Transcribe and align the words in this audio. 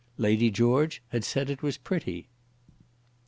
Lady 0.17 0.49
George 0.49 1.03
had 1.09 1.23
said 1.23 1.45
that 1.45 1.53
it 1.59 1.61
was 1.61 1.77
pretty. 1.77 2.27